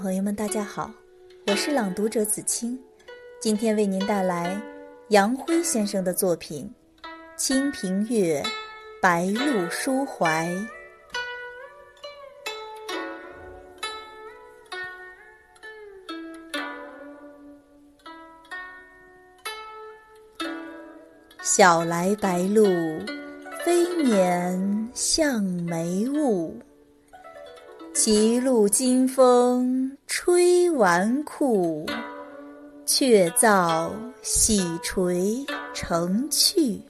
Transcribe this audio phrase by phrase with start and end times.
[0.00, 0.90] 朋友们，大家好，
[1.46, 2.80] 我是朗读者子清，
[3.38, 4.58] 今天为您带来
[5.08, 6.72] 杨辉先生的作品
[7.36, 8.42] 《清平乐·
[9.02, 10.48] 白鹭抒怀》。
[21.42, 23.04] 晓来白鹭
[23.66, 26.58] 飞碾向眉雾。
[27.92, 31.84] 歧路金风吹纨绔，
[32.86, 35.44] 却造洗垂
[35.74, 36.80] 成趣。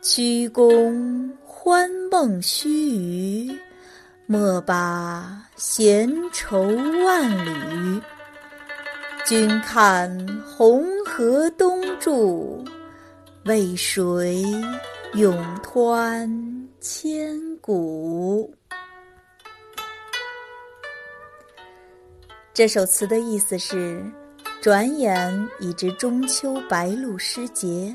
[0.00, 3.58] 曲宫欢梦须臾，
[4.24, 6.62] 莫把闲愁
[7.04, 8.00] 万缕。
[9.26, 10.10] 君看
[10.46, 12.64] 红河东注，
[13.44, 14.42] 为谁
[15.14, 16.26] 永湍
[16.80, 18.50] 千古？
[22.56, 24.02] 这首词的意思是：
[24.62, 27.94] 转眼已至中秋白露时节，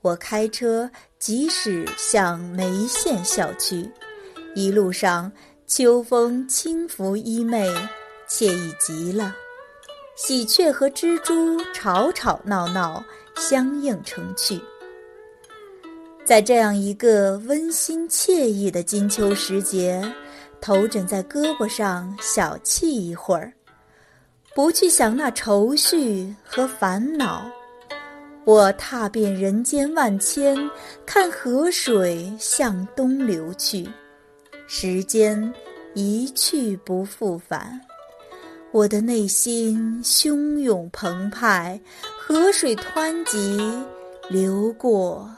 [0.00, 3.88] 我开车疾驶向眉县校区，
[4.56, 5.30] 一路上
[5.68, 7.72] 秋风轻拂衣袂，
[8.28, 9.32] 惬意极了。
[10.16, 13.00] 喜鹊和蜘蛛吵吵闹闹，
[13.36, 14.60] 相映成趣。
[16.24, 20.02] 在这样一个温馨惬意的金秋时节，
[20.60, 23.52] 头枕在胳膊上小憩一会儿。
[24.54, 27.50] 不去想那愁绪和烦恼，
[28.44, 30.56] 我踏遍人间万千，
[31.04, 33.84] 看河水向东流去，
[34.68, 35.52] 时间
[35.94, 37.80] 一去不复返，
[38.70, 41.80] 我的内心汹涌澎湃，
[42.16, 43.60] 河水湍急
[44.30, 45.28] 流过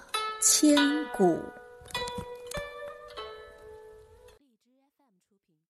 [0.42, 0.76] 千
[1.16, 1.38] 古。